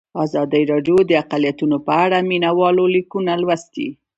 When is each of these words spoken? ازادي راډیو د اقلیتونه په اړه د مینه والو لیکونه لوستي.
ازادي 0.25 0.63
راډیو 0.71 0.97
د 1.05 1.11
اقلیتونه 1.23 1.77
په 1.87 1.93
اړه 2.03 2.17
د 2.21 2.25
مینه 2.29 2.51
والو 2.59 2.83
لیکونه 2.95 3.31
لوستي. 3.41 3.87